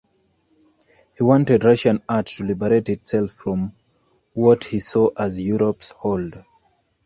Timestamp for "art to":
2.09-2.43